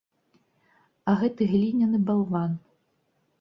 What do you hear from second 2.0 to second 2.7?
балван!